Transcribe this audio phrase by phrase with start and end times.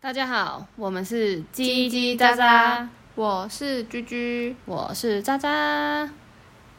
[0.00, 6.08] 大家好，我们是叽叽喳喳，我是居居，我是渣渣。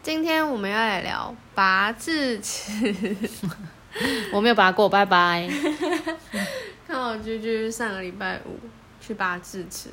[0.01, 2.95] 今天我们要来聊拔智齿。
[4.31, 5.49] 我没有拔过，拜拜。
[6.87, 8.57] 看我居居上个礼拜五
[9.01, 9.89] 去拔智齿，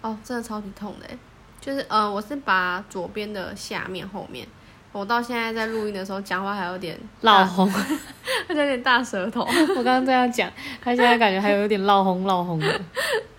[0.00, 1.18] 哦，真的超级痛的欸，
[1.60, 4.48] 就是呃，我是拔左边的下面后面，
[4.92, 7.68] 我到现在在录音的时候讲话还有点老红，
[8.46, 9.40] 还有点大舌头。
[9.76, 10.50] 我刚刚这样讲，
[10.82, 12.80] 他现在感觉还有点闹红闹红的，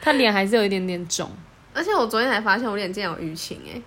[0.01, 1.29] 他脸还是有一点点肿。
[1.73, 3.81] 而且我昨天才发现我脸竟然有淤青哎，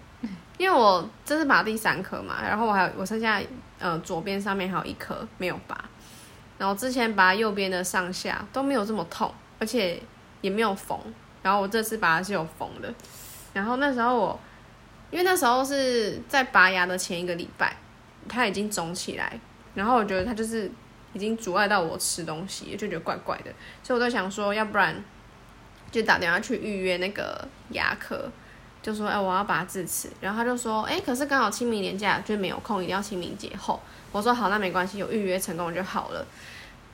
[0.58, 3.40] 因为我这是拔第三颗嘛，然后我还有我剩下
[3.78, 5.84] 呃左边上面还有一颗没有拔，
[6.58, 10.00] 然后之前拔右边的上下都没有这么痛，而且
[10.40, 10.98] 也没有缝，
[11.42, 12.92] 然后我这次拔的是有缝的，
[13.52, 14.40] 然后那时候我
[15.10, 17.76] 因为那时候是在拔牙的前一个礼拜，
[18.28, 19.38] 它已经肿起来，
[19.74, 20.70] 然后我觉得它就是
[21.12, 25.02] 已经阻碍到我吃东西，就觉得怪怪的，所以我在想说，要不然
[25.90, 28.30] 就打电话去预约那个牙科。
[28.82, 33.80] 就说哎、我要拔智齿，然后他就说哎、可是刚好清明年假就没有空，一定要清明节后。
[34.12, 36.24] 我说好，那没关系，有预约成功就好了。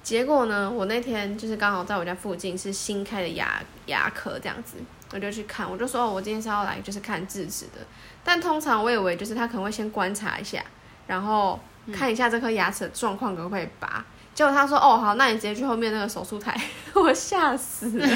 [0.02, 4.78] 结果呢，我那天就是刚好在我家附近是新开的牙牙科这样子，
[5.12, 7.80] 我就去看，我就说哦，我今天是要来就是看智齿的。
[8.24, 10.62] 但通常我以为就是他可能会先观察一下，
[11.06, 11.58] 然后
[11.92, 14.04] 看一下这颗牙齿的状况可不可以拔。
[14.34, 16.58] 结果他说哦好，那你直接去后面那个手术台，
[16.94, 18.06] 我吓死了，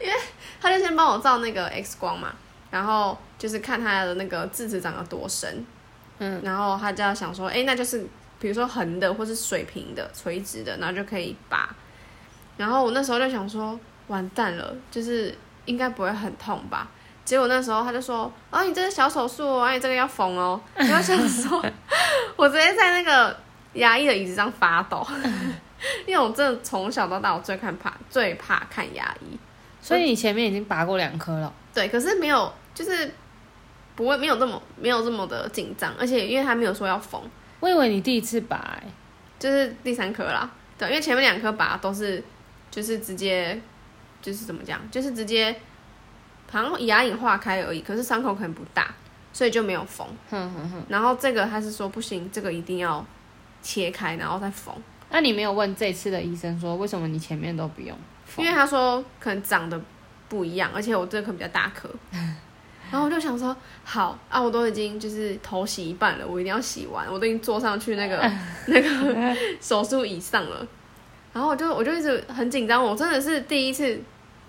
[0.00, 0.12] 因为
[0.60, 2.34] 他就先帮我照那个 X 光嘛。
[2.70, 5.64] 然后就是看他的那个智齿长得多深，
[6.18, 8.04] 嗯，然后他就要想说，哎，那就是
[8.40, 11.72] 比如说横的或是水平的、垂直的，然后就可以拔。
[12.56, 15.32] 然后我那时候就想说，完蛋了，就是
[15.66, 16.88] 应该不会很痛吧？
[17.24, 20.60] 结果那时候他就说，哦，你这个小手术哦，哎，你这个要缝哦。
[20.76, 21.64] 然后想说，
[22.36, 23.34] 我直接在那个
[23.72, 25.06] 牙医的椅子上发抖，
[26.06, 29.38] 因为我真的从小到大我最看怕最怕看牙医。
[29.80, 31.52] 所以你前面已经拔过两颗了。
[31.72, 33.10] 对，可是没有，就是
[33.96, 37.20] 不会没有这么没有这么的紧张，而且因为他没有说要缝，
[37.60, 38.82] 我以为你第一次拔、欸，
[39.38, 40.50] 就是第三颗啦。
[40.76, 42.22] 对，因为前面两颗拔都是
[42.70, 43.60] 就是直接
[44.24, 45.54] 就是怎么讲，就是直接
[46.50, 48.94] 好像牙龈化开而已，可是伤口可能不大，
[49.34, 50.06] 所以就没有缝。
[50.30, 50.82] 哼哼哼。
[50.88, 53.04] 然后这个他是说不行，这个一定要
[53.60, 54.74] 切开然后再缝，
[55.10, 58.42] 那你没有问这次的医生说为什么你前面都不用缝？
[58.42, 59.78] 因为他说可能长得
[60.30, 61.90] 不一样，而且我这颗比较大颗。
[62.90, 68.32] 然后我就想说，好啊，我都已经就是头洗一半了，我一定要洗完，我都已经坐上去那个
[68.68, 70.64] 那个手术椅上了。
[71.32, 74.00] 然后我就我就一直很紧张，我真的是第一次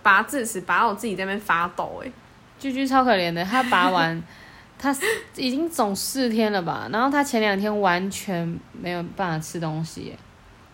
[0.05, 2.11] 拔智齿，拔到我自己在那边发抖、欸，
[2.59, 4.21] 居居超可怜的，他拔完，
[4.77, 4.95] 他
[5.35, 6.87] 已经肿四天了吧？
[6.91, 10.17] 然后他前两天完全没有办法吃东西耶，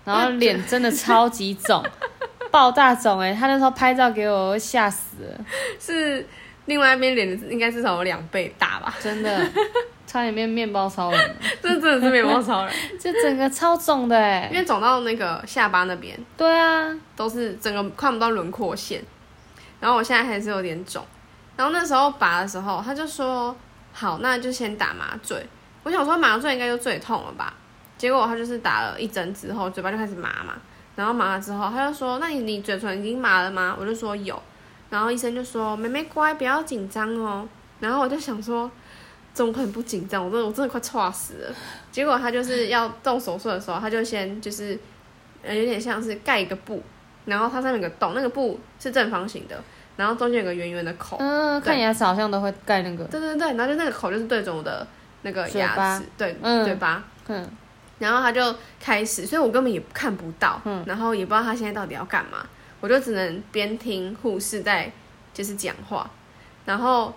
[0.04, 1.82] 然后脸真的超级肿，
[2.52, 3.34] 爆大肿哎！
[3.34, 5.46] 他那时候拍照给我，我吓死了，
[5.80, 6.28] 是
[6.66, 8.94] 另外一边脸应该至少有两倍大吧？
[9.02, 9.48] 真的
[10.06, 14.50] 差点变面包超人了，这真的是面包超人， 这整个超肿的因哎！
[14.56, 19.02] 为肿到那个下巴那边对啊，都是整个看不到轮廓线，
[19.82, 21.06] 然后我现在还是有点肿。
[21.58, 23.54] 然后那时候拔的时候，他就说
[23.92, 25.46] 好，那就先打麻醉。
[25.84, 27.54] 我想说麻醉应该就最痛了吧？
[27.98, 30.54] 结果他就是打了一针之后，嘴巴就开始麻嘛。
[30.96, 34.42] 然后麻了之后，他就说：“那你你嘴唇已经麻了吗？”我就说有。
[34.90, 37.48] 然后医生就说：“妹妹乖，不要紧张哦。”
[37.80, 38.70] 然后我就想说，
[39.34, 40.24] 怎么可能不紧张？
[40.24, 41.56] 我真的我真的快猝死了。
[41.92, 44.78] 结果他就是要动手术的时候，他就先就是
[45.42, 46.84] 呃有点像是盖一个布，
[47.26, 49.62] 然后它上面有个洞，那个布是正方形的，
[49.98, 51.18] 然后中间有个圆圆的口。
[51.20, 54.86] 嗯，看牙齿好像都会盖那个，对对对，然后就那个口就是对准我的
[55.22, 56.64] 那个牙齿，对，嗯。
[56.66, 57.04] 嘴巴。
[57.28, 57.48] 嗯，
[58.00, 60.84] 然后他就开始，所以我根本也看不到，嗯。
[60.88, 62.46] 然后也不知道他现在到底要干嘛，
[62.80, 64.92] 我就只能边听护士在
[65.34, 66.10] 就是讲话，
[66.66, 67.14] 然后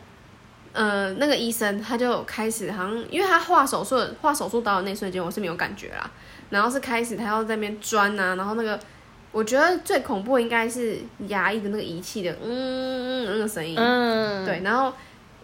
[0.73, 6.09] 呃那个医生他就开始好像因为他画手术画手术刀的那瞬间我是没有感觉啦，
[6.51, 8.79] 然后是开始他要在那边钻啊，然后那个
[9.35, 10.97] 我觉得最恐怖应该是
[11.27, 14.93] 牙医的那个仪器的嗯嗯那个声音，嗯，对，然后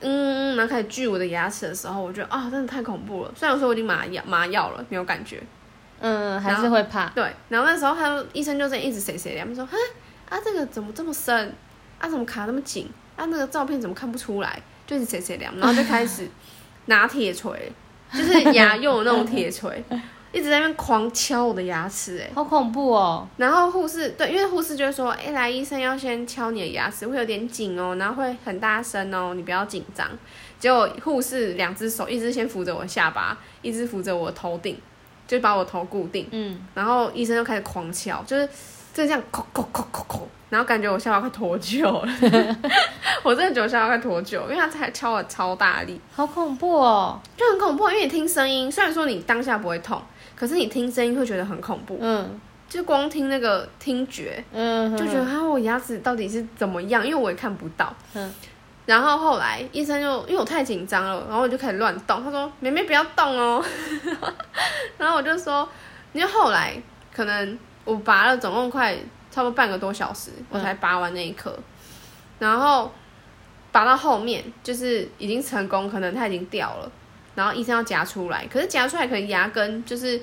[0.00, 3.32] 嗯，然后开始锯我的牙齿的时候，我觉得啊、真的太恐怖了。
[3.34, 5.42] 虽然说我已经麻药麻药了，没有感觉。
[6.00, 9.76] 嗯，还是会怕，对，然后那时候他就医生就在一直谁谁他们说，哼
[10.28, 11.52] 啊这个怎么这么深，
[11.98, 16.26] 啊怎么卡那么紧，啊那个照片怎么看不出来，就一直谁谁凉，然后就开始
[16.87, 17.70] 拿铁锤，
[18.14, 19.84] 就是牙用的那种铁锤，
[20.32, 22.30] 一直在那边狂敲我的牙齿，哎。
[22.34, 30.06] 好恐怖哦，然后护士对，因为护士就会说，哎，来医生要先敲你的牙齿，会有点紧哦，然后会很大声哦，你不要紧张。
[30.58, 34.78] 结果护士两只手，一只先扶着我的下巴，一只扶着我的头顶，
[35.26, 36.28] 就把我头固定。
[36.30, 38.48] 嗯，然后医生就开始狂敲，就是
[38.92, 42.56] 这就这样抠抠抠抠抠，然后感觉我下巴快脱臼了，
[43.24, 47.18] 我真的觉得我下巴快脱臼，因为他才敲了超大力，好恐怖哦。
[47.36, 47.88] 就很恐怖。
[47.88, 50.02] 因为你听声音，虽然说你当下不会痛，
[50.40, 57.06] 可是你听声音会觉得很恐怖，嗯就光听那个听觉，嗯，就觉得啊，我牙齿到底是怎么样？
[57.06, 57.94] 因为我也看不到。
[58.14, 58.32] 嗯
[58.87, 62.25] 然后后来医生就因为我太紧张了，然后我就开始乱动。
[62.25, 63.62] 他说：“妹妹不要动哦。
[64.96, 65.69] ”然后我就说
[66.14, 66.75] ：“因为后来
[67.14, 68.94] 可能我拔了总共快
[69.31, 71.54] 差不多半个多小时，我才拔完那一颗。
[72.40, 72.90] 然后
[73.70, 76.90] 拔到后面就是已经成功，可能它已经掉了，
[77.34, 80.20] 然后医生要夹出来，可是夹出来可能牙根就是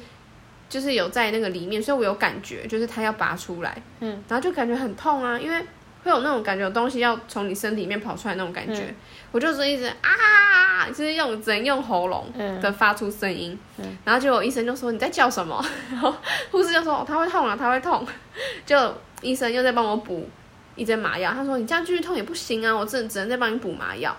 [0.69, 5.59] 就是有在那个里面，所以我有感觉，就是它要拔出来，嗯，然后就感觉很痛啊，因为
[6.03, 8.93] 会有那种感觉有东西要从你身体里面跑出来那种感觉，
[9.31, 12.61] 我就是一直啊，就是用只能用喉咙嗯。
[12.61, 13.97] 的发出声音，嗯。
[14.05, 16.13] 然后结果医生就说你在叫什么， 然后
[16.51, 18.05] 护士就说、哦、他会痛啊，他会痛，
[18.65, 20.29] 就医生又在帮我补
[20.75, 24.15] 一针麻药，他说你这样继续痛也不行啊，我只能只能再帮你补麻药。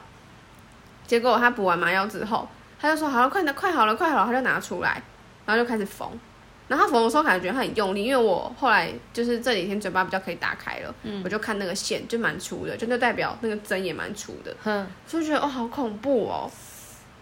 [1.06, 2.46] 结果他补完麻药之后，
[2.80, 5.02] 他就说好了，快拿，快好了，快好了，他就拿出来，
[5.46, 6.08] 然后就开始缝。
[6.68, 10.94] 然后他缝的时候感觉他很用力，因为我后来就是这几天嘴巴比较可以打开了，
[11.24, 16.50] 我就看那个线就蛮粗的，就那代表那个针也蛮粗的，哼，就觉得哦好恐怖哦，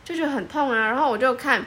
[0.05, 0.89] 就觉得很痛啊。
[0.89, 1.65] 然后我就看，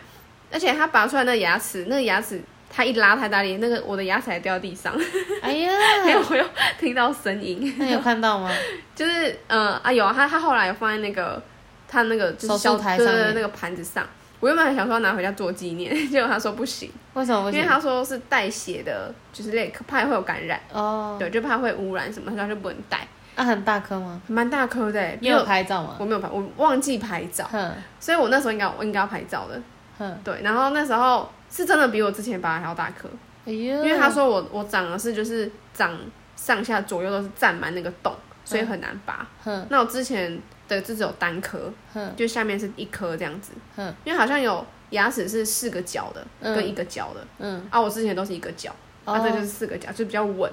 [0.51, 4.93] 而且他拔出来那个牙齿，那个牙齿他一拉太大力，那个我的牙齿还掉地上，
[5.41, 5.71] 哎呀，
[6.03, 6.45] 没有我又
[6.77, 8.51] 听到声音，那你有看到吗？
[8.93, 11.41] 就是呃啊有啊，他他后来放在那个
[11.89, 14.05] 他那个就是小台上面对对对那个盘子上。
[14.39, 17.59] 我原本还想说要拿回家做纪念，结果他说不行，为什么不行？
[17.59, 23.05] 因为他说是带血的，就是类怕会有感染，哦，对，就怕会污染什么，他就不能带，
[23.35, 24.21] 啊，很大颗吗？
[24.27, 25.17] 蛮大颗的欸。
[25.19, 25.97] 你有拍照吗？
[25.99, 29.61] 我没有拍，我忘记拍照，哼所以我那时候应该我应该要拍照的，
[29.97, 30.39] 哼，对。
[30.41, 33.09] 然后那时候是真的比我之前拔的还要大颗，
[33.43, 35.99] 因为他说我我长的是就是长
[36.37, 38.15] 上下左右都是占满那个洞，
[38.49, 39.27] 所以很难拔。
[39.43, 48.71] 哼那我之前的就只有单颗，哼就下面是一颗这样子，哼因为好像有牙齿是四个角的嗯跟一个角的，嗯，啊，我之前都是一个角，
[49.05, 50.51] 啊，哦这就是四个角，就比较稳，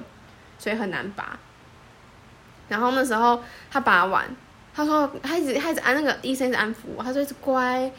[0.59, 1.39] 所以很难拔。
[2.69, 4.25] 然后那时候他拔完，
[4.75, 7.91] 他说他一直他一直安那个医生一直安抚我，他说一直乖。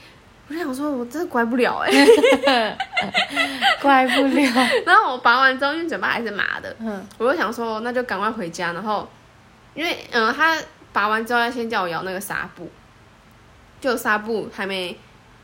[0.49, 1.91] 我就想说，我真的乖不了哎
[3.81, 8.71] 乖不了，然后我拔完之后，因为嘴巴还是麻的，嗯我就想说，那就赶快回家。
[8.71, 9.05] 然后，
[9.77, 10.57] 因为嗯、他
[10.91, 12.67] 拔完之后要先叫我咬那个纱布，
[13.79, 14.97] 就纱布还没，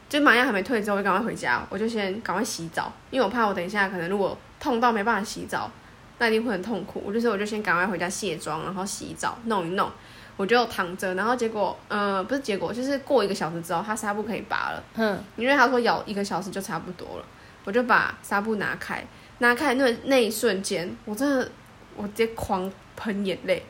[0.09, 5.69] 就麻药还没退之后，我赶快回家，我就先赶快洗澡，因为我怕我等一下可能如果痛到没办法洗澡，
[6.18, 7.03] 那一定会很痛苦。
[7.06, 9.88] 我就说我就先赶快回家卸妆，然后洗澡弄一弄，
[10.36, 14.83] 我就躺着，然后结果呃不是结果，就是过一个小时之后，他纱布可以拔了。
[14.95, 17.25] 嗯，因为他说咬一个小时就差不多了，
[17.65, 19.06] 我就把纱布拿开，
[19.38, 21.47] 拿开那那一瞬间，我真的
[21.95, 23.63] 我直接狂喷眼泪，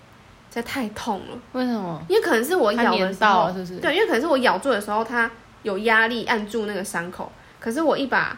[0.54, 1.38] 在太痛了。
[1.54, 2.00] 为什么？
[2.08, 3.76] 因为可能是我咬的时候粘到了，是不是？
[3.80, 5.30] 对，因为可能是我咬住的时候，它
[5.64, 8.38] 有压力按住那个伤口，可是我一把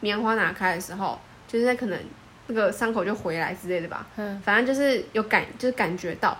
[0.00, 1.18] 棉花拿开的时候，
[1.48, 1.98] 就是可能
[2.48, 6.36] 那个伤口就回来之类的吧，嗯，反正就是有感，就是感觉到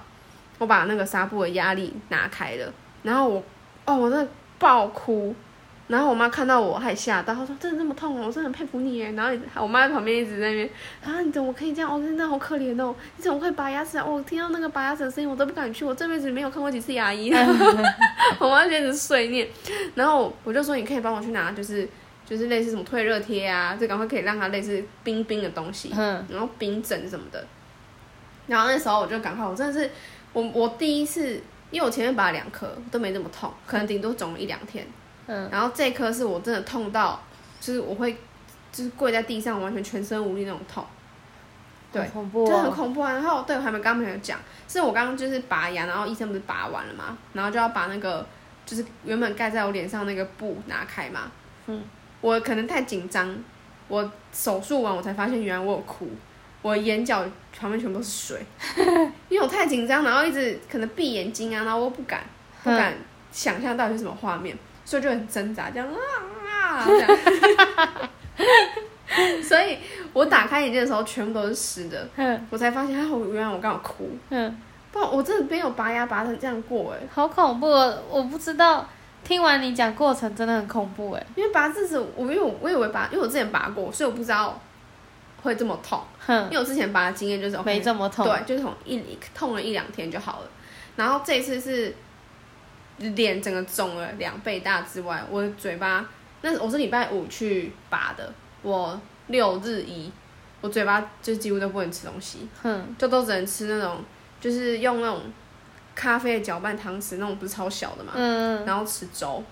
[0.58, 2.70] 我把那个纱布的压力拿开了，
[3.02, 3.42] 然后我
[3.86, 4.28] 哦，我真的
[4.58, 5.34] 爆哭。
[5.88, 10.68] 然后我妈看到我，还吓到，她说：“真的这么痛哦，我真的很佩服你耶。”然后我妈在旁边一直在那边
[11.04, 11.88] 啊，你怎么可以这样？
[11.94, 14.04] 哦，真的好可怜哦，你怎么会拔牙齿啊？
[14.04, 17.32] 我听到那个拔牙齿的声音，我都不敢去，我这辈子没有看过几次牙医。
[18.40, 19.46] 我妈就一直碎念，
[19.94, 21.88] 然后我就说：“你可以帮我去拿，就是
[22.28, 27.46] 就是类似什么退热贴啊，就赶快可以让它类似冰冰的东西。”哼，然后冰枕什么的。
[28.48, 29.88] 然后那时候我就赶快，我真的是
[30.32, 34.84] 我我第一次，因为我前面拔了两颗都没这么痛，可能顶多肿了一两天。
[34.84, 34.90] 嗯，
[35.26, 37.20] 然后这颗是我真的痛到，
[37.60, 38.16] 就是我会
[38.72, 40.84] 就是跪在地上，完全全身无力那种痛，
[41.92, 43.12] 对恐怖就很哦，恐怖啊。
[43.12, 48.24] 然后对，我还没刚没有讲，是我刚刚就是拔牙，然后医生不是拔完了嘛，然后就要把那个
[48.64, 51.30] 就是原本盖在我脸上那个布拿开嘛。
[51.66, 51.82] 嗯，
[52.20, 53.36] 我可能太紧张，
[53.88, 56.08] 我手术完我才发现原来我有哭，
[56.62, 57.24] 我眼角
[57.58, 58.46] 旁边全部都是水，
[59.28, 62.20] 因为我太紧张，然后一直可能闭眼睛啊，然后我不敢
[62.62, 62.94] 不敢
[63.32, 66.00] 想象到底是什么画面，所以就很挣扎，这样啊
[66.78, 67.18] 啊这样。
[69.42, 69.78] 所以
[70.12, 74.10] 我打开眼睛的时候，全部都是湿的，哼我才发现，哦，原来我刚好哭。
[74.30, 74.56] 嗯，
[74.92, 78.02] 不然我真的没有拔牙拔成这样过哎，好恐怖哦！
[78.10, 78.86] 我不知道，
[79.24, 84.60] 听完你讲过程真的很恐怖哎，因为拔智齿，我因为我我以为拔，因为我之前拔过，所以我不知道
[85.42, 86.00] 会这么痛。
[86.28, 89.00] 因哼，为我之前拔的经验就是、没这么痛，对，就是痛一
[89.34, 90.48] 痛了一两天就好了。
[90.96, 91.94] 然后这一次是
[92.98, 96.06] 脸整个肿了两倍大之外，我的嘴巴，
[96.42, 100.10] 那我是礼拜五去拔的，我六日一
[100.62, 104.02] 我嘴巴就几乎都不能吃东西，哼，就都只能吃那种，
[104.40, 105.20] 就是用那种
[105.94, 109.42] 咖啡的搅拌汤匙，那种不是超小的嘛，嗯，然后吃粥，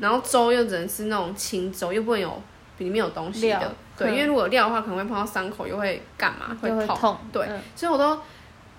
[0.00, 2.42] 然后粥又只能吃那种清粥，又不能有
[2.78, 6.56] 里面有东西的，对，嗯因为如果有料的话，可能会碰到伤口，又会干嘛？
[6.60, 8.20] 会痛，对嗯所以我都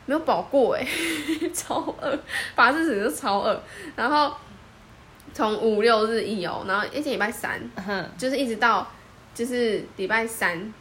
[0.05, 0.87] 没有饱过哎，
[1.53, 2.17] 超饿，
[2.55, 3.59] 拔智齿就超饿，
[3.95, 4.33] 然后
[5.33, 8.87] 从五六日一哦，然后一直礼拜三，哼，就是一直到
[9.33, 10.73] 就是礼拜三，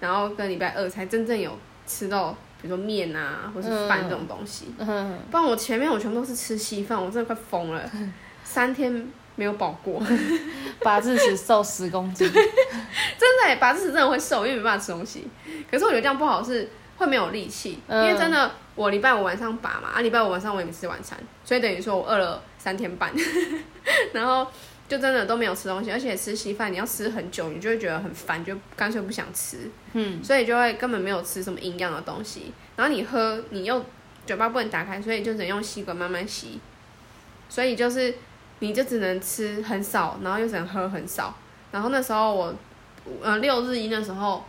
[0.00, 1.56] 然后跟礼拜二才真正有
[1.86, 4.74] 吃到，比如说面啊，或是饭嗯这种东西。
[4.78, 7.82] 哼，不然我前面我全部都是吃稀饭，我真的快疯了，
[8.42, 9.06] 三天
[9.36, 10.02] 没有饱过，
[10.82, 15.26] 拔智齿瘦十公斤， 真的耶拔智齿真的会瘦，因为没办法吃东西。
[15.70, 23.12] 可是我觉得这样不好是会没有力气，嗯因为真的我礼拜五晚上拔嘛，啊礼拜五晚上我也没吃晚餐，所以等于说我饿了三天半，
[24.14, 24.50] 然后
[24.88, 29.70] 就真的都没有吃东西，而且吃稀饭你要吃很久，你就会觉得很烦，就干脆不想吃。
[29.92, 32.54] 嗯，所以就会根本没有吃什么营养的东西。
[32.74, 33.84] 然后你喝，你又
[34.24, 36.58] 嘴巴不能打开，所以就只能用吸管慢慢吸。
[37.50, 38.14] 所以就是
[38.60, 41.34] 你就只能吃很少，然后又只能喝很少。
[41.70, 42.54] 然后那时候我，
[43.20, 44.42] 呃，六日一那时候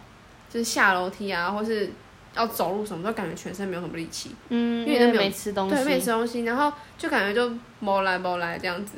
[0.49, 1.91] 就是下楼梯啊，或是
[2.35, 8.97] 要走路什么，都感觉全身没有什么力气，嗯，因为都没吃东西对，没，吃东西，然后就感觉就摸来摸来这样子。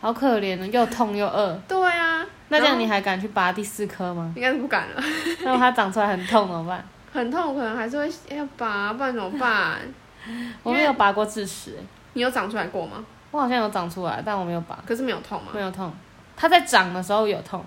[0.00, 1.52] 好可怜哦，又痛又饿。
[1.68, 4.32] 对啊，那这样你还敢去拔第四颗吗？
[4.34, 5.02] 应该是不敢了，
[5.44, 6.84] 那它长出来很痛怎么办？
[7.12, 9.78] 很痛，可能还是会要拔，不然怎么办？
[10.64, 13.04] 我没有拔过智齿，欸你有长出来过吗？
[13.30, 15.52] 我好像有长出来，但我没有拔，可是没有痛吗？
[15.54, 15.92] 没有痛。
[16.36, 17.64] 它在长的时候有痛，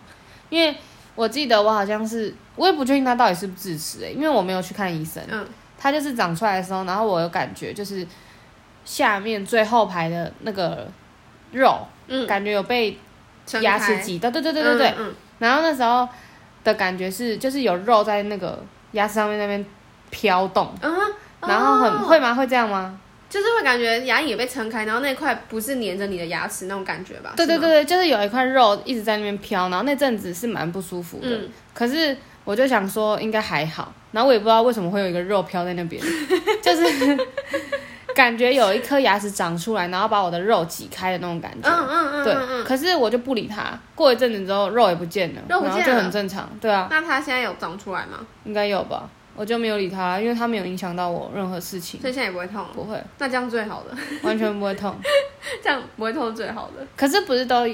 [0.50, 0.76] 因为
[1.16, 5.24] 我记得我好像是，我也不确定它到底是不是智齿诶，因为我没有去看医生。
[5.30, 8.06] 嗯，它就是长出来的时候，然后我有感觉就是
[8.84, 10.88] 下面最后排的那个
[11.52, 13.00] 肉，嗯，感觉有被
[13.62, 14.94] 牙齿挤到，对对对对对。
[14.98, 16.08] 嗯，然后那时候
[16.64, 19.66] 的感觉是，就是有肉在那个牙齿上面那边
[20.10, 20.74] 飘动，
[21.42, 22.34] 然后很、哦会吗？
[22.34, 23.00] 会这样吗？
[23.30, 27.34] 就是会感觉牙龈也被撑开，然后那块不是粘着你的牙齿那种感觉吧？
[27.36, 31.28] 对对对对，就是有一块肉一直在那边飘，然后那阵子是蛮不舒服的。
[31.30, 36.02] 嗯，可是我就想说应该还好，然后我也不知道为什么会有一个肉飘在那边，
[36.62, 37.18] 就是
[38.14, 41.68] 感觉有一颗牙齿长出来，然后把我的肉挤开的那种感觉。
[41.68, 42.64] 嗯嗯嗯对。
[42.64, 46.50] 可是我就不理它，过一阵子之后肉也不见了，然后就肉不见了很正常。
[46.62, 48.26] 对啊，那它现在有长出来吗？
[48.46, 52.70] 应该有吧，我就没有理他，因为他没有影响到我任何事情所，以现在也不会痛了。
[52.74, 54.96] 不会，那这样最好的，完全不会痛。
[55.62, 56.86] 这样不会痛是最好的。
[56.96, 57.68] 可是不是都，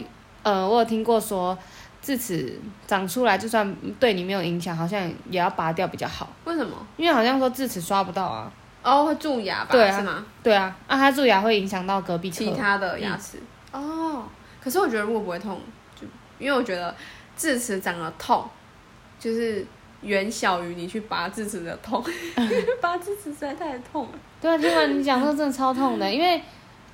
[0.43, 1.57] 呃，我有听过说，
[2.01, 6.75] 智齿长出来就算对你没有影响，好像也要拔掉比较好，为什么？
[6.97, 8.51] 因为好像说智齿刷不到啊。
[8.83, 9.69] 哦，会蛀牙吧？
[9.71, 10.25] 对啊是吗？
[10.41, 12.31] 对啊，啊，它蛀牙会影响到隔壁。
[12.31, 13.37] 其他的牙齿。
[13.71, 14.23] 哦，
[14.59, 15.61] 可是我觉得如果不会痛，
[15.95, 16.07] 就
[16.39, 16.95] 因为我觉得
[17.37, 18.43] 智齿长了痛，
[19.19, 19.63] 就是
[20.01, 22.03] 远小于你去拔智齿的痛。
[22.81, 24.11] 拔智齿实在太痛了。
[24.41, 26.41] 对啊，听完你讲说真的超痛的，因为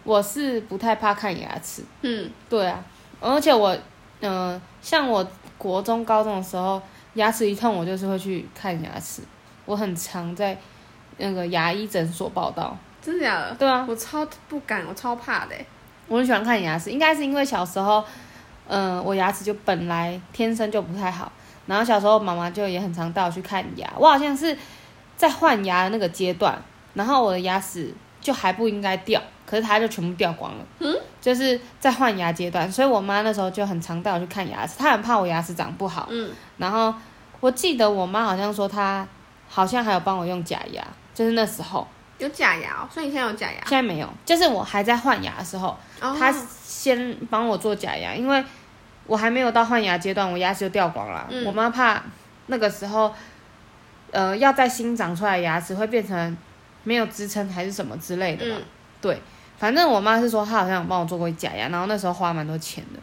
[0.04, 1.84] 我是不太怕看牙齿。
[2.02, 2.84] 嗯，对啊，
[3.20, 3.78] 而且我，
[4.22, 5.26] 嗯、像我
[5.58, 6.82] 国中、高中的时候，
[7.14, 9.22] 牙齿一痛，我就是会去看牙齿。
[9.66, 10.58] 我很常在
[11.18, 12.78] 那个牙医诊所报道。
[13.02, 13.56] 真的假的？
[13.56, 15.66] 对啊，我超不敢，我超怕的欸。
[16.08, 18.04] 我很喜欢看牙齿，应该是因为小时候，
[18.68, 21.32] 嗯、我牙齿就本来天生就不太好，
[21.68, 23.88] 然后小时候妈妈就也很常带我去看牙。
[23.96, 24.58] 我好像是
[25.16, 26.60] 在换牙的那个阶段，
[26.96, 30.66] 然后我的牙齿就还不应该掉，可是它就全部掉光了。
[30.80, 36.08] 嗯，就是在换牙阶段，所以我妈那时候就很常带我去看牙齿，她很怕我牙齿长不好。
[36.10, 36.94] 嗯，然后
[37.40, 39.08] 我记得我妈好像说她
[39.48, 43.70] 好像还有帮我用假牙，就是那时候，有假牙、哦，所以你现在有假牙现。
[43.70, 45.78] 在没有，就是我还在换牙的时候。
[46.02, 46.32] 哦他
[46.64, 48.44] 先帮我做假牙，因为
[49.08, 51.26] 我还没有到换牙阶段，我牙齿就掉光了。
[51.30, 52.04] 嗯我妈怕
[52.48, 53.14] 那个时候，
[54.12, 56.38] 呃，要再新长出来的牙齿会变成
[56.84, 58.58] 没有支撑还是什么之类的嘛。
[58.60, 58.64] 嗯
[59.00, 59.22] 对，
[59.58, 63.00] 反正我妈是说她好像有帮我做过假牙，然后那时候花蛮多钱的。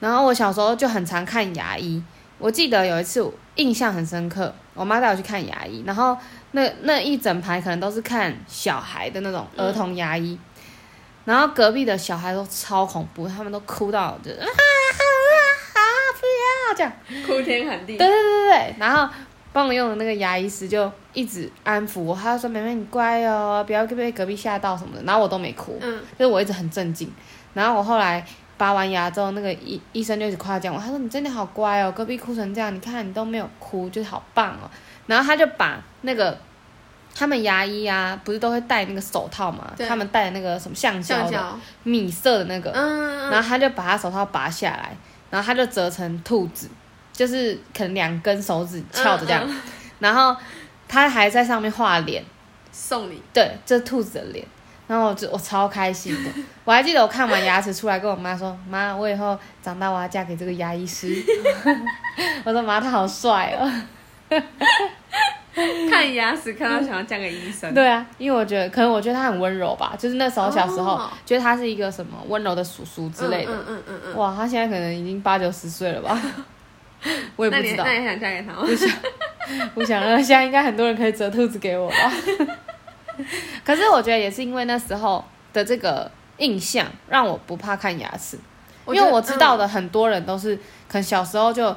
[0.00, 2.02] 然后我小时候就很常看牙医，
[2.38, 6.18] 我记得有一次我印象很深刻，我妈带我去看牙医，然后
[6.50, 10.38] 那那一整排可能都是看小孩的那种儿童牙医，
[11.24, 15.02] 然后隔壁的小孩都超恐怖，他们都哭到就啊啊啊
[15.74, 15.80] 啊
[16.20, 16.92] 不要这样，
[17.26, 17.96] 哭天喊地。
[17.96, 19.12] 对对对对对，然后
[19.52, 27.10] 帮我用的那个牙医师就一直安抚我，他就说妹妹你乖哦，不要被隔壁吓到什么的，然后我都没哭，嗯，就是我一直很镇静。
[27.54, 28.26] 然后我后来
[28.58, 34.68] 拔完牙之后，那个医医生就一直夸奖我，他说你真的好乖哦，隔壁哭成这样，你看你都没有哭，就是好棒哦。
[35.06, 36.36] 然后他就把那个
[37.14, 41.56] 他们牙医啊，不是都会戴那个手套嘛，他们戴的那个什么橡胶的。
[41.84, 44.96] 米色的那个，嗯，然后他就把他手套拔下来，
[45.30, 46.68] 然后他就折成兔子，
[47.12, 49.60] 就是可能两根手指翘着这样，嗯
[50.00, 50.36] 然后
[50.88, 52.22] 他还在上面画脸，
[52.72, 54.44] 送你，对，这兔子的脸。
[54.86, 56.30] 然后我就我超开心的，
[56.62, 61.24] 我还记得我看完牙齿出来，跟我妈说：“妈，我以后长大我要嫁给这个牙医师。”
[62.44, 63.72] 我说：“妈，他好帅哦。
[65.90, 73.52] 看牙齿看到想要嫁给医”生，对啊，因为我觉得可能我觉得他很温柔吧，就是那时候小时候、哦觉得他是一个什么温柔的叔叔之类的。
[73.52, 76.20] 嗯嗯嗯嗯哇，他现在可能已经八九十岁了吧，
[77.36, 77.98] 我也不知道你那。
[78.00, 78.66] 你想嫁给他吗？
[79.74, 81.96] 我想了，现在应该很多人可以折兔子给我吧。
[83.64, 88.36] 可是我觉得也是因为那时候的这个印象，让我不怕看牙齿，
[88.88, 90.56] 因为我知道的很多人都是
[90.88, 91.74] 可能小时候就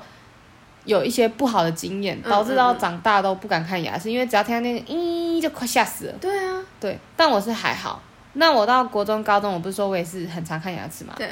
[0.88, 6.14] 有一些不好的经验，嗯导致到长大都不敢看牙齿，因为只要听到那个咦就快吓死了。
[6.20, 8.02] 对啊，对，但我是还好。
[8.34, 11.14] 那我到国中、高中，我不是说我也是很常看牙齿嘛？
[11.18, 11.30] 对，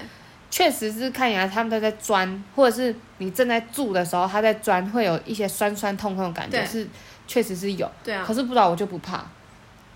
[0.51, 6.87] 确实是看牙，他们都在钻，或者是你正在蛀的时候，他在钻，会有一些酸酸痛痛的感觉，对是
[7.25, 7.89] 确实是有。
[8.03, 9.23] 对啊可，是不知道我就不怕，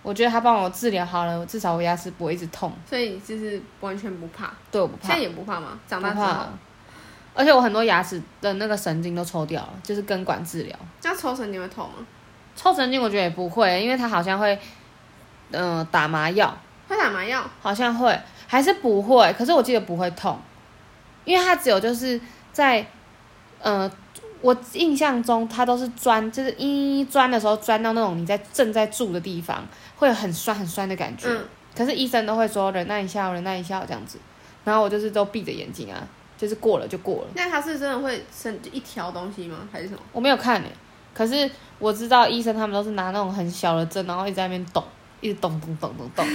[0.03, 5.79] 我觉得他帮我治疗好了，至少我牙齿不会一直痛，所以你就是完全不怕，对我不怕现在，也不怕吗？
[5.87, 6.45] 长大之后，。
[7.33, 10.77] 而且我很多牙齿的那个神经都抽掉了，就是根管治疗。
[11.03, 12.05] 那抽神经会痛吗？
[12.55, 14.59] 抽神经我觉得也不会，因为它好像会，
[15.51, 16.57] 嗯、打麻药，
[16.89, 17.41] 会打麻药？
[17.61, 19.33] 好像会，还是不会？
[19.37, 20.37] 可是我记得不会痛，
[21.23, 22.19] 因为它只有就是
[22.51, 22.85] 在，
[23.61, 23.89] 呃，
[24.41, 31.29] 我印象中它都是钻，就是一钻的时候钻到那种你在正在住的地方，会有很酸很酸的感觉。
[31.29, 31.45] 嗯，
[31.77, 34.19] 可是医生都会说忍耐一下哦，忍耐一下哦这样子，
[34.65, 36.05] 然后我就是都闭着眼睛啊，
[36.39, 37.27] 就是过了就过了。
[37.35, 39.57] 那他是真的会生一条东西吗？
[39.71, 39.99] 还是什么？
[40.13, 40.67] 我没有看呢、
[41.13, 44.81] 可是我知道医生他们都是拿那种很小的针，然后一直在那边动，
[45.19, 46.25] 一直动动动动动，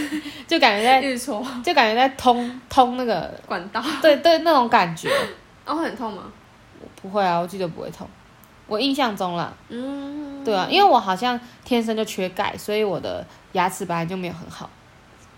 [0.46, 5.10] 就感觉在 一直戳就感觉在通通那个， 管道，对对那种感觉。
[5.64, 6.24] 哦，会很痛吗？
[7.00, 8.06] 不会啊，我记得不会痛，
[8.66, 14.68] 我印象中啦，嗯，对啊，因为我好像天生就缺钙，所以我的牙齿本来就没有很好，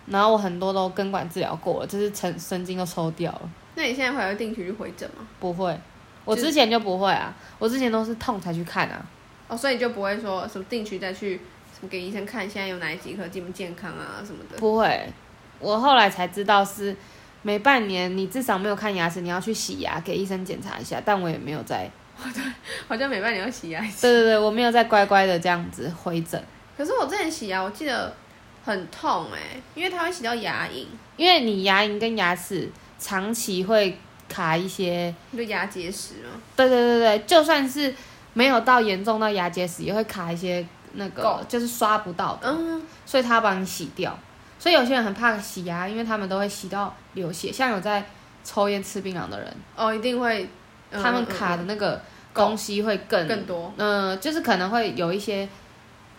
[0.06, 5.24] 然后我很多都根管治疗过了，就是神神经都抽掉了，那你现在会有定期去回诊吗？
[5.38, 5.78] 不会，
[6.24, 9.06] 我之前就不会啊，我之前都是痛才去看啊，
[9.46, 11.34] 哦，所以你就不会说什么定期再去
[11.72, 14.58] 什么给医生看现在有哪几颗健不健康啊什么的。
[14.58, 15.12] 不会，
[15.58, 16.96] 我后来才知道是
[17.42, 21.88] 每半年你至少没有看牙齿，你要去洗牙给医生检查一下，但我也没有在，
[22.34, 22.42] 对
[22.88, 24.06] 好像每半年要洗牙一次。
[24.06, 26.42] 对对对，我没有再乖乖的这样子回诊，
[26.76, 28.16] 可是我之前洗牙，我记得
[28.64, 30.86] 很痛哎、因为它会洗到牙龈，
[31.16, 35.14] 因为你牙龈跟牙齿长期会卡一些。
[35.36, 36.40] 就牙结石嘛。
[36.56, 37.94] 对对对对，就算是
[38.32, 44.18] 没有到严重到牙结石，也会卡一些那个就是刷不到的，嗯，所以他要帮你洗掉。
[44.58, 47.52] 所以有些人很怕洗牙，因为他们都会洗到流血。
[47.52, 48.04] 像有在
[48.42, 50.48] 抽烟吃槟榔的人，哦，一定会，
[50.90, 52.00] 嗯他们卡的那个
[52.32, 53.70] 东西会更更多。
[53.76, 55.46] 嗯、就是可能会有一些，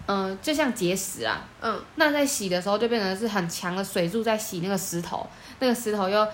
[0.06, 1.42] 嗯、就像结石啊。
[1.62, 5.28] 嗯，那在洗的时候就变成是很强的水柱在洗那个石头，
[5.60, 6.28] 那个石头又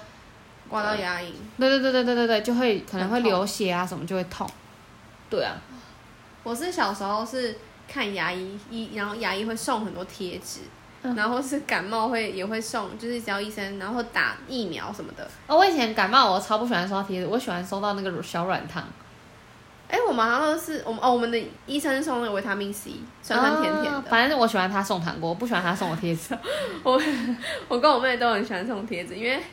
[0.70, 1.32] 刮到牙龈。
[1.58, 4.50] 对对对对对对对，就会可能会流血啊什么就会痛。
[5.30, 5.56] 对啊，
[6.44, 7.56] 我是小时候是
[7.88, 10.62] 看牙医医，然后牙医会送很多贴纸。
[11.06, 15.30] 嗯然后是感冒会也会送，就是只要医生，然后打疫苗什么的。
[15.48, 18.82] 哦，我以前感冒我超不喜欢收到贴纸，我喜欢收到那个小软糖，
[19.90, 23.98] 哎，我们好像都是我们哦，我们的医生送那个维他命 C，酸酸甜甜的。
[23.98, 26.34] 啊反正我喜欢他送糖果，我不喜欢他送我贴纸。
[26.84, 26.98] 我
[27.68, 29.44] 我跟我妹都很喜欢送贴纸，因为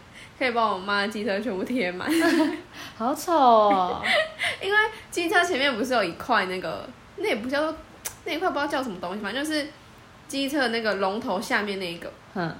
[0.40, 2.10] 可以把我妈的机车全部贴满。
[2.96, 4.02] 好丑哦！
[4.62, 4.78] 因为
[5.10, 7.76] 机车前面不是有一块那个，那也不叫做
[8.24, 9.68] 那一块不知道叫什么东西，反正就是
[10.28, 12.10] 机车那个龙头下面那一个。
[12.34, 12.56] 嗯，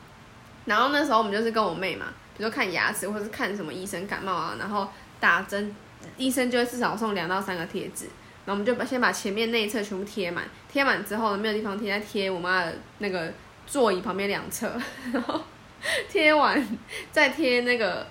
[0.66, 4.86] 然后那时候我们就是跟我妹嘛，比如说看牙齿或者是看什么医生感冒啊，然后
[5.18, 5.74] 打针，
[6.18, 8.04] 医生就会至少送两到三个贴纸。
[8.44, 13.32] 然后我们就把先把前面那一侧全部贴满，贴满之后呢，没有地方贴，再贴我妈的那个
[13.66, 14.70] 座椅旁边两侧，
[15.14, 15.40] 然后
[16.08, 16.78] 贴完
[17.10, 18.06] 再贴那个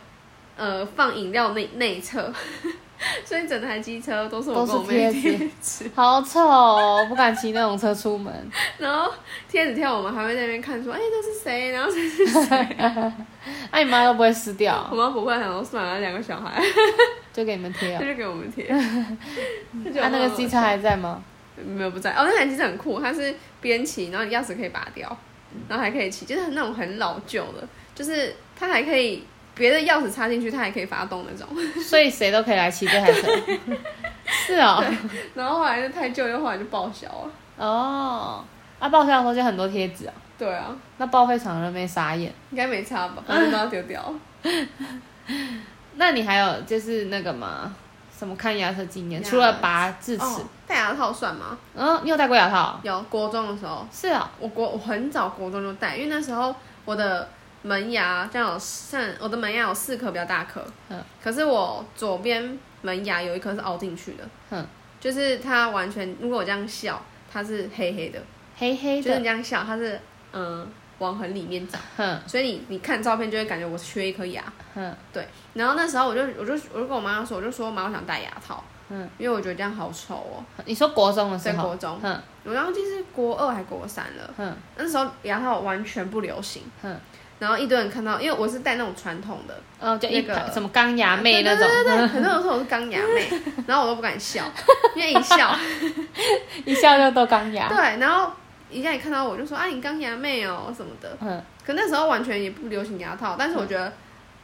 [0.57, 2.33] 呃放饮料那那一侧，
[3.23, 5.89] 所以整台机车都是我跟我妹的贴纸。
[5.95, 8.33] 好丑哦，不敢骑那种车出门。
[8.77, 9.11] 然后
[9.47, 11.71] 贴纸贴，我们还会在那边看说，哎、这是谁？
[11.71, 12.75] 然后这是谁？
[13.71, 16.61] 那、你妈都不会撕掉我，妈不会，想说算了，两个小孩，
[17.31, 17.99] 就给你们贴哦。
[18.01, 18.65] 他就给我们贴。
[18.67, 21.23] 啊，那个机车还在吗？
[21.63, 25.17] 没有不在哦，那台机车很酷，它是边骑，然后你钥匙可以拔掉，
[25.67, 29.23] 然后还可以骑，就是那种很老旧的，就是它还可以
[29.55, 31.47] 别的钥匙插进去，它还可以发动那种。
[31.83, 33.27] 所以谁都可以来骑这台车。
[34.45, 34.83] 是哦，
[35.33, 37.31] 然后后来就太旧，又后来就报销了。
[37.57, 38.43] 哦，
[38.79, 42.31] 啊，报销的时候就很多贴纸啊，对啊，那报废厂那边傻眼。
[42.51, 44.13] 应该没差吧， 反正都要丢掉。
[45.95, 47.75] 那你还有就是那个吗？
[48.19, 49.23] 什么看牙齿经验？
[49.23, 51.57] 除了拔智齿，哦，戴牙套算吗？
[51.73, 52.77] 嗯，你有戴过牙套？
[52.83, 56.53] 有国中的时候，是啊，我国我很早国中就戴，因为那时候
[56.83, 57.29] 我的
[57.61, 64.67] 门牙这样有剩，我的门牙有四颗比较大颗，嗯，可是我左边门牙有一颗是凹进去的，嗯，
[64.99, 67.01] 就是它完全如果我这样笑，
[67.31, 68.19] 它是黑黑的，
[68.57, 69.03] 黑黑的。
[69.03, 69.97] 就是你的，这样笑，它是
[70.33, 70.67] 嗯
[70.99, 71.81] 往很里面长，
[72.27, 74.43] 所以你你看照片就会感觉我缺一颗牙，
[75.11, 82.21] 对，然后那时候我就我就我就跟我妈妈说，我就说妈我想戴牙套，嗯，因为我觉得这样好丑哦，你说国中的时候，在国中，哼。
[82.45, 84.33] 我忘记是国二还国三了。
[84.37, 84.55] 哼。
[84.77, 86.95] 那时候牙套完全不流行，哼，
[87.37, 93.29] 然后一堆人看到，因为我是戴那种传统的，哦，就一那个什么钢牙妹那种，对对对对，很多人说我是钢牙妹，
[93.67, 94.45] 然后我都不敢笑，
[94.95, 95.55] 因为一笑，
[96.65, 98.31] 一笑就都钢牙，对，然后
[98.69, 101.41] 一下一看到我就说啊你钢牙妹哦什么的，嗯。
[101.65, 103.91] 可那时候完全也不流行牙套，但是我觉得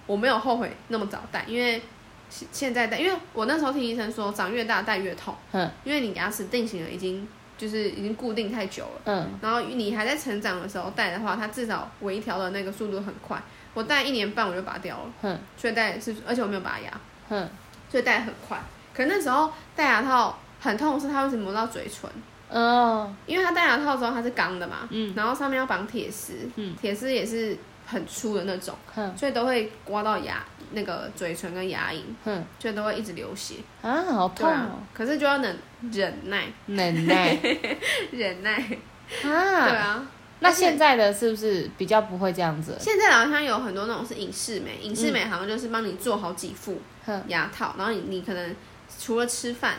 [0.06, 1.82] 我没有后悔那么早戴，因为
[2.30, 5.70] 现现在戴，因为我那时候听医生说长越大戴越痛，嗯。
[5.84, 9.02] 因为你牙齿定型了已经就是已经固定太久了。
[9.06, 9.30] 嗯。
[9.42, 13.42] 然后你还在成长的时候戴的话，它至少微调的那个速度很快。
[13.74, 15.40] 我戴一年半我就拔掉了，嗯。
[15.58, 16.92] 所以戴是，而且我没有拔牙，
[17.30, 17.50] 嗯，
[17.90, 18.58] 所以戴很快。
[18.94, 22.10] 可那时候戴牙套很痛，是它会一直磨到嘴唇，
[22.50, 25.14] 哦，因为它戴牙套之后它是钢的嘛，嗯。
[25.16, 26.76] 然后上面要绑铁丝，嗯。
[26.80, 33.56] 铁丝也是很粗的那种，嗯所以都会刮到牙那个嘴唇跟牙龈，哼，所以都会一直流血。
[33.82, 35.58] 啊，好痛哦，，可是就要能
[35.92, 37.38] 忍耐，忍耐。
[38.12, 38.54] 忍耐。
[39.24, 39.70] 啊。
[39.70, 39.86] 对啊。
[39.86, 40.08] 啊，
[40.40, 42.76] 那现在的是不是比较不会这样子？
[42.80, 46.82] 现在好像有很多那种是影视美，影视美好像就是帮你做好几副，
[47.28, 48.56] 牙套，然后你你可能
[49.00, 49.76] 除了吃饭，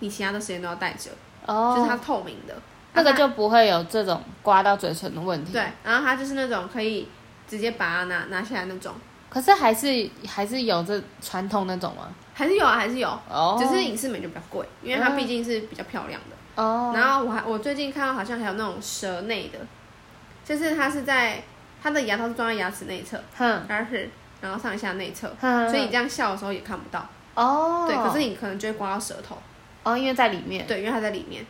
[0.00, 1.10] 你其他的时间都要戴着，
[1.50, 2.54] 哦，就是它透明的，
[2.94, 5.52] 那个就不会有这种刮到嘴唇的问题。
[5.52, 7.08] 对，然后它就是那种可以
[7.48, 8.94] 直接把它拿拿下来那种，
[9.28, 12.08] 可是还是还是有这传统那种吗？
[12.32, 16.62] 还是有啊，还是有，哦，只是影视美就比较贵，因为它嗯毕竟是比较漂亮的。
[16.62, 19.58] 哦，然后我还我最近看到好像还有那种舌内的，
[20.44, 21.42] 就是它是在
[21.82, 24.08] 它的牙套是装在牙齿内侧，哼牙齿
[24.40, 27.06] 然后上下内侧，哼，所以你这样笑的时候也看不到。
[27.34, 29.36] 哦，对，可是你可能就会刮到舌头。
[29.82, 31.44] 哦，因为在里面，对，因为它在里面。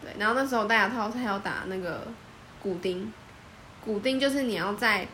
[0.00, 2.06] 对，然后那时候戴牙套，它还要打那个
[2.62, 3.12] 骨钉，
[3.84, 5.06] 骨钉就是你要在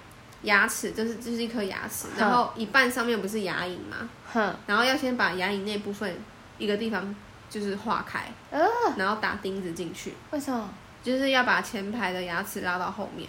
[0.43, 6.17] 牙齿，就是就是一颗牙齿，然后一半上面不是牙龈嘛，哼，然后要先把牙龈那部分
[6.59, 7.15] 一个地方
[7.49, 10.69] 就是化开，呃，然后打钉子进去，为什么？
[11.03, 13.29] 就是要把前排的牙齿拉到后面，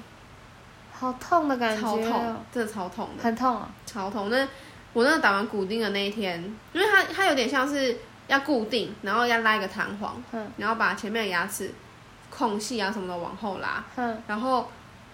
[0.92, 3.68] 好痛的感觉超痛哦，，真的超痛的，很痛啊。
[3.86, 4.30] 超痛。
[4.30, 4.48] 那
[4.94, 6.40] 我那个打完骨钉的那一天，
[6.72, 11.72] 因为它它有点像是要固定，然后要拉一个弹簧，嗯然后把前面的牙齿
[12.30, 13.84] 空隙啊什么的往后拉。
[13.96, 14.70] 哼，然后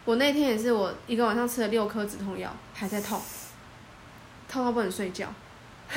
[0.06, 3.20] 我那天也是，我一个晚上吃了六颗止痛药，还在痛，
[4.48, 5.28] 痛到不能睡觉，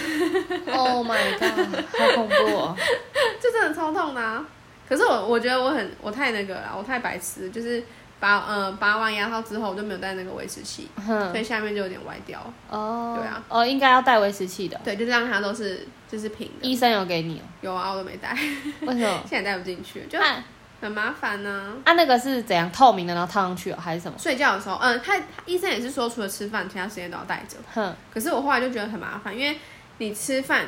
[0.73, 2.77] Oh my god，好恐怖哦。
[3.41, 4.45] 这真的超痛的、啊。
[4.89, 7.83] 可是我我觉得我很我太那个了，我太白痴，就是
[8.23, 12.41] 拔呃拔完牙套之后我就没有戴那个维持器，所，以下面就有点歪掉。
[12.71, 14.81] 哦，对啊，哦，应该要戴维持器的。
[14.85, 16.65] 对，就让它都是就是平的。
[16.65, 17.43] 医生有给你哦？
[17.63, 18.33] 有啊，我都没戴，
[18.87, 19.25] 为什么？
[19.29, 20.45] 现在戴不进去，就啊
[20.81, 24.17] 很麻烦呢、啊，那个是怎样透明的，然后套上去哦，还是什么？
[24.17, 27.57] 睡觉的时候，嗯，他医生也是说，除了吃饭，其他时间都要戴着。
[27.75, 29.59] 哼，可是我后来就觉得很麻烦，因为
[29.99, 30.67] 你吃饭，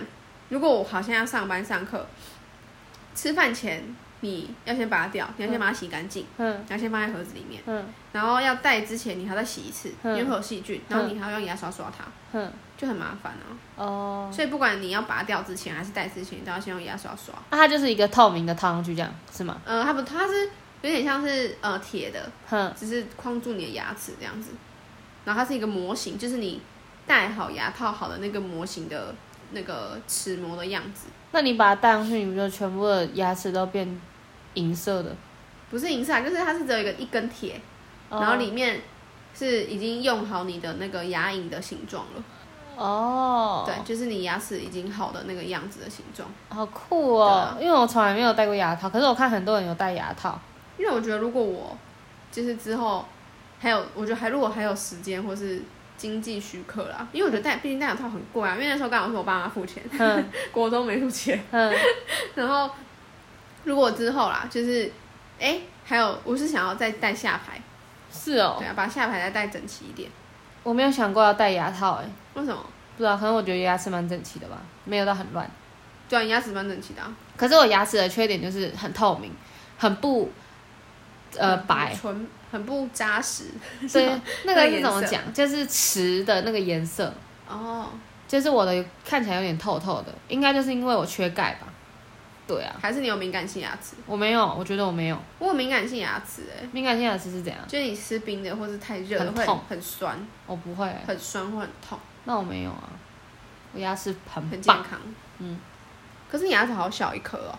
[0.49, 2.05] 如果我好像要上班上课，
[3.15, 3.85] 吃饭前
[4.25, 13.45] 你要先拔掉，你要先把它洗干净，嗯，你要先放在盒子里面，嗯，然后要戴之前你还要再洗一次，因嗯为会有细菌，然后你还要用牙刷刷它，哼，就很麻烦啊。
[13.77, 17.35] 哦，所以不管你要拔掉之前还是戴之前，你都要先用牙刷刷。
[17.51, 19.61] 那它就是一个透明的套上去，这样是吗？
[19.67, 20.49] 呃，它不，它是
[20.81, 24.53] 有点像是呃铁的，哼，只是框住你的牙齿这样子。
[25.25, 26.61] 然后它是一个模型，就是你
[27.07, 29.15] 戴好牙套好的那个模型的
[29.53, 34.01] 那个齿模的样子，那你把它戴上去，你不就全部的牙齿都变
[34.55, 35.15] 银色的？
[35.71, 37.61] 不是银色啊，就是它是只有一个一根铁，
[38.09, 38.81] 哦然后里面
[39.35, 42.23] 是已经用好你的那个牙龈的形状了。
[42.77, 46.29] 哦，对，，就是你牙齿已经好的那个样子的形状。
[46.49, 47.55] 好酷哦！
[47.57, 50.37] 对因为我从来没有戴过牙套，可是我看很多人有戴牙套。
[50.77, 51.77] 因为我觉得如果我
[52.33, 53.05] 就是之后
[53.61, 55.63] 还有，我觉得还如果还有时间或是
[55.97, 61.41] 经济许可啦，因为我觉得戴毕竟戴牙套很贵啊，因为那时候刚好是我爸妈付钱，哼 国中没付钱。
[61.53, 61.73] 哼，
[62.35, 62.69] 然后
[63.65, 64.91] 如果之后啦，就是
[65.41, 67.61] 哎、还有我是想要再戴下排，
[68.13, 70.09] 是哦对，啊，把下排再戴整齐一点。
[70.63, 72.65] 我没有想过要戴牙套，哎，为什么？
[72.97, 75.51] 不知道，可能我觉得牙齿蛮整齐的吧，没有到很乱。
[76.09, 79.33] 对啊，牙齿蛮整齐的、啊，可是我牙齿的缺点就是很透明，
[79.77, 80.31] 很不
[81.37, 81.93] 呃白。
[81.95, 83.47] 纯很不扎实。
[83.83, 85.21] 是对，那个是怎么讲？
[85.33, 87.13] 就是瓷的那个颜色。
[87.49, 87.91] 哦，
[88.29, 91.67] 就是我的看起来有点透透的，应该就是因为我缺钙吧。
[92.47, 93.97] 对啊，还是你有敏感性牙齿？
[94.07, 97.61] 我没有，我觉得我没有我有敏感性牙齿哎、敏感性牙齿是怎样？
[97.67, 102.91] 就是你吃冰的或是太热的会很酸，我不会、很酸或很痛，那我没有啊，
[103.73, 105.01] 我牙齿很很健，康。
[105.39, 105.59] 嗯，
[106.31, 107.59] 可是你牙齿好小一颗哦，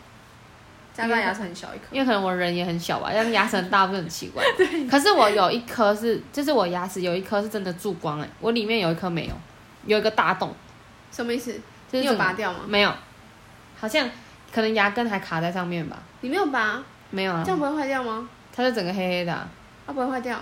[0.94, 1.86] 加拿大牙齿很小一颗。
[1.92, 4.44] 因为可能我人也很小吧，但是牙齿很大不是很奇怪。
[4.56, 4.88] 对。
[4.88, 9.34] 可是我有一颗是，就是我牙齿有一颗是真的蛀光哎、我里面有一颗没有，
[9.88, 10.54] 有一个大洞，
[11.12, 11.60] 什么意思？
[11.92, 12.60] 就是你有拔掉吗？
[12.68, 12.94] 没有，
[13.80, 14.10] 好像
[14.56, 18.30] 可能牙根还卡在上面吧，你没有拔，没有啊这，样不会坏掉吗？
[18.56, 19.46] 它就整个黑黑的、啊，
[19.86, 20.40] 它不会坏掉。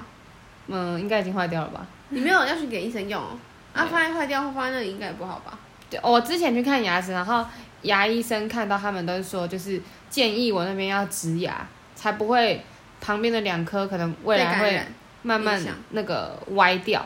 [0.67, 1.84] 嗯，应该已经坏掉了吧？
[2.10, 3.30] 你没有要去给医生用哦。
[3.73, 5.58] 啊，对放在坏掉或放在那里应该也不好吧？
[5.89, 7.43] 对，我之前去看牙齿，然后
[7.82, 12.63] 牙医生看到他们都是说，就是建议我那边要植牙，才不会
[13.02, 14.80] 旁边的两颗可能未来会
[15.23, 17.04] 慢慢那个歪掉。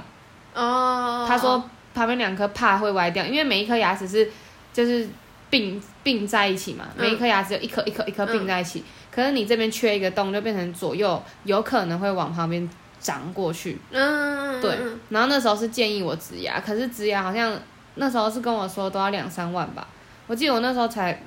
[0.54, 1.26] 哦。
[1.26, 1.64] 他说
[1.96, 4.30] 旁边两颗怕会歪掉，因为每一颗牙齿是
[4.74, 5.08] 就是
[5.50, 7.02] 并并在一起嘛，嗯。
[7.06, 13.80] 每一颗牙齿有一颗一颗一颗并在一起，可是你这边缺一个洞，就变成左右有可能会往旁边长过去。
[13.92, 17.58] 嗯，嗯，对嗯然后那时候是建议我植牙，可是植牙好像
[17.96, 19.88] 那时候是跟我说都要两三万吧，
[20.28, 21.22] 我记得我那时候才，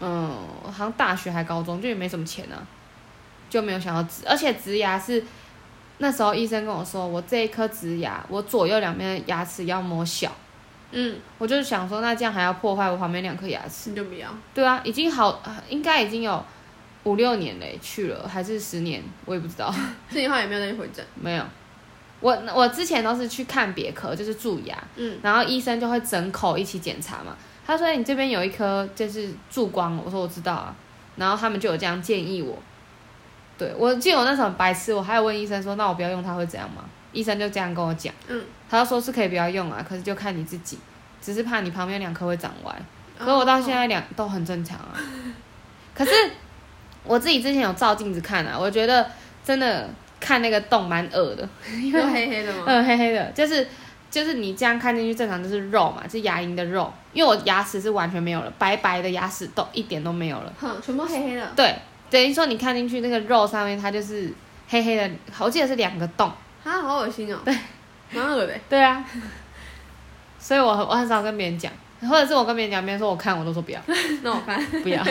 [0.00, 2.58] 嗯，好像大学还高中就也没什么钱啊，
[3.48, 5.22] 就没有想要植，而且植牙是
[5.98, 10.32] 那时候医生跟我说，我这一颗植牙，我左右两边的牙齿要磨小，
[10.92, 13.90] 嗯，我就是想说，那这样还要破坏我旁边两颗牙齿？
[13.90, 14.28] 你就不要。
[14.52, 16.44] 对啊，已经好，呃应该已经有
[17.04, 19.72] 五六年嘞，去了还是十年，我也不知道。
[20.10, 21.04] 所以你后来有没有再去回诊？
[21.14, 21.44] 没有，
[22.20, 27.36] 我我之前都是去看别科，就是蛀牙，嗯，然后医生就会整口一起检查嘛。
[27.66, 30.74] 他说你这边有一颗就是蛀光了，我说我知道啊，
[31.16, 32.58] 然后他们就有这样建议我。
[33.56, 36.84] 对我记得我那时候很白痴，我还有问医生说，那我不要用它会怎样吗？
[37.12, 40.78] 医生就这样跟我讲，嗯，他就说是可以不要用啊，可是就看你自己，
[41.20, 42.74] 只是怕你旁边两颗会长歪。
[43.18, 44.94] 可是我到现在两都很正常啊。
[45.94, 46.12] 可是
[47.04, 49.06] 我自己之前有照镜子看啊，我觉得
[49.44, 51.48] 真的看那个洞蛮恶的，
[51.82, 52.64] 因为黑黑的吗？
[52.66, 53.66] 嗯，黑黑的，就是
[54.10, 60.52] 就是你这样看进去正常就是肉嘛，是牙龈的肉，因为我牙齿是完全没有了，白白的牙齿都一点都没有了。
[60.58, 61.52] 哼，全部黑黑的。
[61.54, 61.74] 对，
[62.08, 64.32] 等于说你看进去那个肉上面，它就是
[64.68, 66.30] 黑黑的，我记得是两个洞。
[66.64, 67.38] 啊，好恶心哦。
[67.44, 67.56] 对，
[68.12, 68.54] 蛮恶的。
[68.68, 69.04] 对啊，
[70.38, 73.80] 所以我很我很少跟别人讲，或者是我跟别人讲，别人说我看，我都说不要
[74.22, 74.62] 那我看。
[74.82, 75.02] 不要，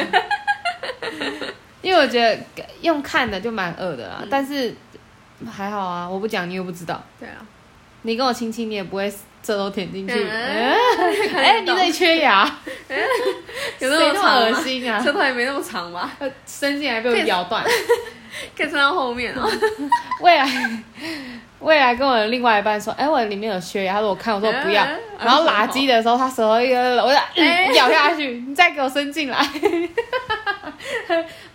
[1.81, 2.37] 因为我觉得
[2.81, 4.75] 用看的就蛮恶的啦，但是
[5.49, 7.35] 还好啊，我不讲你又不知道，对啊。
[8.03, 9.11] 你跟我亲亲，你也不会
[9.43, 10.13] 舌头舔进去。
[10.13, 10.29] 嗯
[11.35, 12.45] 哎、你这里缺牙，
[13.79, 15.03] 有那谁那么恶心啊？
[15.03, 16.09] 舌头也没那么长吧？
[16.19, 17.61] 呃伸进来被我咬断。
[18.57, 19.49] 可以撑到后面哦。
[20.21, 20.83] 未来，
[21.59, 24.83] 未来跟我的另外一半说，哎、我里面有血牙，他说我看，我说我不要。
[24.83, 29.37] 嗯 然后拉鸡的时候，他舌头一个，我就、哎嗯、咬下去，你再给我伸进来。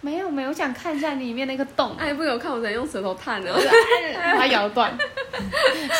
[0.02, 3.50] 没有没有，我想看一下里面那个洞，哎，不给我看，我只能用舌头探的。
[4.14, 4.94] 把它咬断。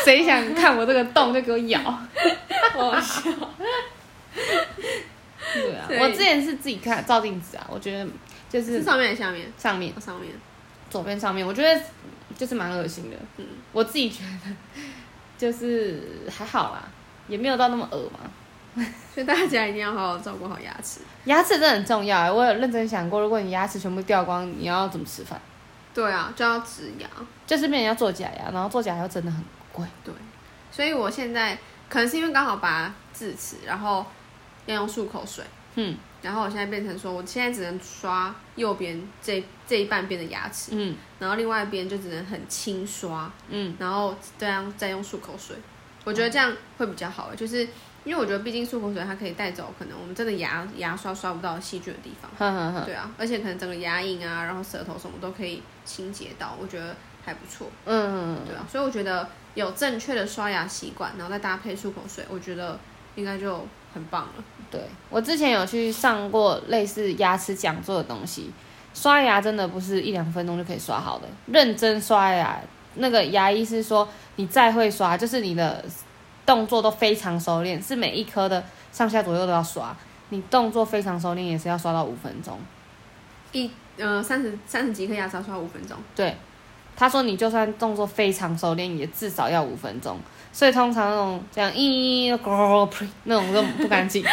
[0.05, 1.81] 谁想看我这个洞就给我咬。
[1.81, 3.23] 好好笑。
[4.35, 8.07] 对啊，对我之前是自己看照镜子啊，我觉得
[8.51, 9.51] 就是是上面还是下面？
[9.57, 10.31] 上面哦上面。
[10.95, 11.83] 左边上面，我觉得
[12.37, 13.17] 就是蛮恶心的。
[13.39, 14.55] 嗯我自己觉得
[15.37, 16.85] 就是还好啦，
[17.27, 18.21] 也没有到那么恶嘛。
[19.13, 21.01] 所以大家一定要好好照顾好牙齿。
[21.25, 25.41] 牙齿真的很重要欸，我有认真想过，如果你牙齿全部掉光，你要怎么吃饭？
[25.93, 27.09] 对啊，就要植牙。
[27.45, 29.85] 就是变成要做假牙，然后做假牙又真的很贵。
[30.05, 30.15] 对，
[30.71, 34.07] 所以我现在可能是因为刚好拔智齿，然后
[34.67, 40.97] 要用漱口水，嗯然后我现在变成说，我现在只能刷右边这这一半边的牙齿，嗯。
[41.19, 45.57] 然后另外一边就只能很轻刷，嗯，然后这样再用漱口水，
[46.05, 47.61] 我觉得这样会比较好，就是
[48.05, 57.69] 因为我觉得毕竟漱口水它可以带走可能我们真的牙牙刷刷不到细菌的地方，呵呵呵，对啊，而且可能整个牙龈啊，然后舌头什么都可以清洁到，我觉得还不错。
[57.87, 62.79] 嗯，对啊，所以我觉得有正确的刷牙习惯，然后再搭配漱口水，我觉得
[63.15, 64.45] 应该就很棒了。
[64.71, 68.51] 对我之前有去上过类似牙齿讲座的东西，
[68.95, 72.59] 刷牙真的不是一两分钟就可以刷好的，认真刷牙，
[72.95, 75.85] 那个牙医是说你再会刷，就是你的
[76.47, 79.95] 动作都非常熟练，是每一颗的上下左右都要刷，
[80.29, 82.59] 你动作非常熟练也是要刷到五分钟。
[83.53, 86.37] 一呃三十三十几颗牙刷刷五分钟，对，
[86.97, 90.19] 他说你就算动作非常熟练，也至少要五分钟。
[90.53, 92.37] 所以通常那种这样咦
[92.87, 94.25] 呸 那种都不干净，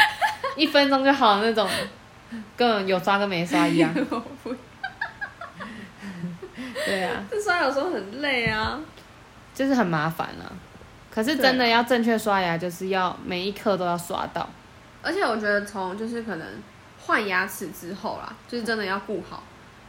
[0.56, 1.68] 一分钟就好那种，
[2.58, 3.94] 根本有刷跟没刷一样。
[6.86, 8.80] 对啊，这刷有时候很累啊。
[9.54, 10.50] 就是很麻烦啊。
[11.14, 14.50] 可是真的要正确刷牙，就是要每一颗都要刷到。
[15.04, 16.48] 而且我觉得从就是可能
[17.06, 19.44] 换牙齿之后啦，就是真的要顾好，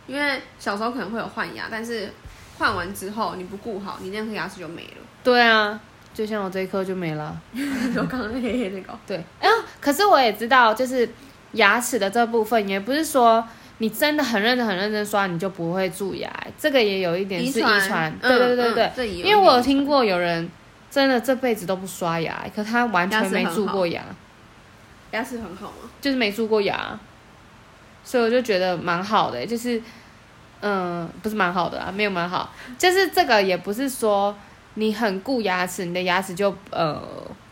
[0.06, 2.10] 因为小时候可能会有换牙，但是
[2.58, 4.96] 换完之后你不顾好，你那颗牙齿就没了。
[5.22, 5.78] 对啊，
[6.12, 7.40] 就像我这一颗就没了。
[7.94, 8.98] 就刚刚黑黑那个。
[9.06, 11.08] 对，哎呀，可是我也知道，就是
[11.52, 13.46] 牙齿的这部分，也不是说
[13.78, 16.30] 你真的很认真、很认真刷，你就不会蛀牙。
[16.58, 18.16] 这个也有一点是遗传。
[18.20, 20.48] 对对对对对，因为我有听过有人
[20.90, 24.02] 真的这辈子都不刷牙，可他完全没蛀过牙。
[25.12, 25.90] 牙齿很好吗？
[26.00, 26.98] 就是没蛀过牙，
[28.02, 29.82] 所以我就觉得蛮好的，就是，
[30.62, 34.34] 嗯，不是蛮好的啊，没有蛮好，就是这个也不是说
[34.74, 36.98] 你很顾牙齿，你的牙齿就呃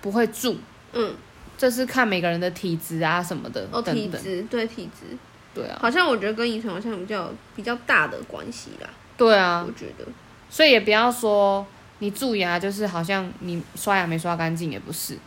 [0.01, 0.57] 不会蛀，
[0.95, 1.15] 嗯，
[1.61, 5.15] 这是看每个人的体质啊什么的，哦，体质对体质，
[5.55, 10.07] 对啊，好像我觉得跟遗传好像比较比较大的关系啦，对啊，我觉得，
[10.49, 11.67] 所以也不要说
[11.99, 15.19] 你蛀牙就是好像你刷牙没刷干净，也不是。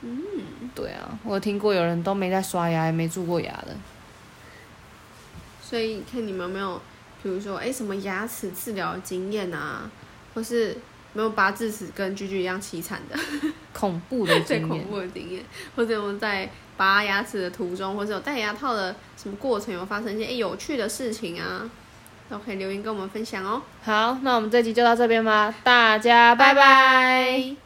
[0.00, 0.20] 嗯，
[0.74, 3.68] 对啊，我听过有人都没在刷牙，也没蛀过牙的。
[5.62, 6.82] 所以看你们有没有，
[7.22, 9.88] 比如说，哎，什么牙齿治疗经验啊，
[10.34, 10.76] 或是
[11.16, 13.18] 没有拔智齿跟居居一样凄惨的
[13.72, 15.42] 恐怖的经验， 恐怖的经验，
[15.74, 21.68] 或者我们在拔牙齿的途中，或者有戴牙套的什么过程，有发生一些有趣的事情啊，
[22.28, 23.62] 都可以留言跟我们分享哦。
[23.82, 27.65] 好，那我们这集就到这边吧，大家拜拜。